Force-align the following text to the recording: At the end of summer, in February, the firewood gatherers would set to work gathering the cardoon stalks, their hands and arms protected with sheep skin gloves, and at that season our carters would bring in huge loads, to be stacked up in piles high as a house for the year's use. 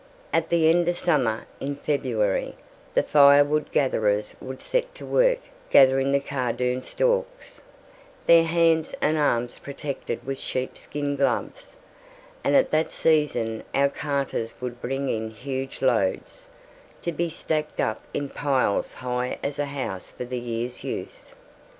At 0.33 0.49
the 0.49 0.67
end 0.67 0.87
of 0.87 0.95
summer, 0.97 1.45
in 1.59 1.75
February, 1.75 2.55
the 2.95 3.03
firewood 3.03 3.71
gatherers 3.71 4.35
would 4.41 4.59
set 4.59 4.95
to 4.95 5.05
work 5.05 5.37
gathering 5.69 6.11
the 6.11 6.19
cardoon 6.19 6.81
stalks, 6.81 7.61
their 8.25 8.45
hands 8.45 8.95
and 8.99 9.15
arms 9.15 9.59
protected 9.59 10.25
with 10.25 10.39
sheep 10.39 10.75
skin 10.75 11.15
gloves, 11.15 11.75
and 12.43 12.55
at 12.55 12.71
that 12.71 12.91
season 12.91 13.63
our 13.75 13.89
carters 13.89 14.55
would 14.59 14.81
bring 14.81 15.07
in 15.07 15.29
huge 15.29 15.83
loads, 15.83 16.47
to 17.03 17.11
be 17.11 17.29
stacked 17.29 17.79
up 17.79 18.01
in 18.11 18.27
piles 18.27 18.93
high 19.05 19.37
as 19.43 19.59
a 19.59 19.65
house 19.65 20.09
for 20.09 20.25
the 20.25 20.39
year's 20.39 20.83
use. 20.83 21.35